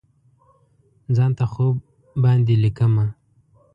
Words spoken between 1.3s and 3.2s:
ته خوب باندې لیکمه